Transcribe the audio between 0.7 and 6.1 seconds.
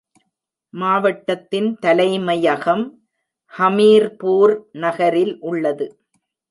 மாவட்டத்தின் தலைமையகம் ஹமீர்பூர் நகரில் உள்ளது.